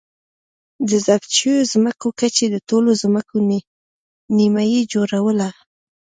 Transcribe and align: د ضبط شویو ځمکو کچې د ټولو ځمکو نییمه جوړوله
د 0.89 0.91
ضبط 1.05 1.29
شویو 1.37 1.69
ځمکو 1.73 2.07
کچې 2.19 2.45
د 2.51 2.55
ټولو 2.69 2.91
ځمکو 3.01 3.35
نییمه 4.35 4.63
جوړوله 4.93 5.49